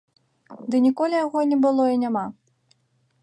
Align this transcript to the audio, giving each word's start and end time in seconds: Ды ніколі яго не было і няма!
Ды 0.75 0.79
ніколі 0.85 1.15
яго 1.25 1.39
не 1.51 1.57
было 1.65 1.85
і 1.97 1.99
няма! 2.05 2.23